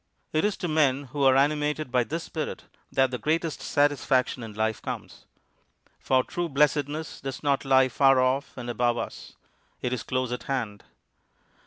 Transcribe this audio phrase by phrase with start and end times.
[0.33, 4.55] It is to men who are animated by this spirit that the greatest satisfaction in
[4.55, 5.27] life comes.
[5.99, 9.35] For true blessedness does not lie far off and above us.
[9.79, 10.83] It is close at hand.